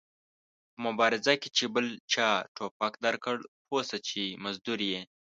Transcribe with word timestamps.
په 0.73 0.79
مبارزه 0.85 1.33
کې 1.41 1.49
چې 1.57 1.65
بل 1.75 1.87
چا 2.13 2.27
ټوپک 2.55 2.93
درکړ 3.05 3.37
پوه 3.67 3.81
سه 3.89 3.97
چې 4.07 4.21
مزدور 4.43 4.79
ېې 4.91 5.01